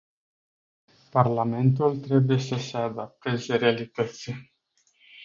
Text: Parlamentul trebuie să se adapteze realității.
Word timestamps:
Parlamentul 1.11 1.97
trebuie 1.99 2.37
să 2.37 2.55
se 2.55 2.77
adapteze 2.77 3.55
realității. 3.55 4.53